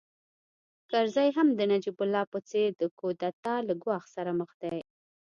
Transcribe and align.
کرزی 0.91 1.29
هم 1.37 1.47
د 1.57 1.59
نجیب 1.71 1.97
الله 2.03 2.23
په 2.33 2.39
څېر 2.49 2.69
د 2.81 2.83
کودتا 2.99 3.55
له 3.67 3.73
ګواښ 3.83 4.03
سره 4.15 4.31
مخ 4.39 4.51
دی 4.61 4.79